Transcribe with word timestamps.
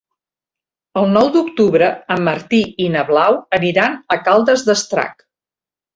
El 1.01 1.05
nou 1.17 1.27
d'octubre 1.35 1.89
en 2.15 2.25
Martí 2.29 2.63
i 2.85 2.89
na 2.97 3.03
Blau 3.13 3.39
aniran 3.59 4.03
a 4.17 4.21
Caldes 4.31 4.65
d'Estrac. 4.71 5.27